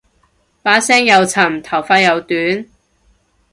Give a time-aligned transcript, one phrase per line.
[0.63, 2.67] 把聲又沉頭髮又短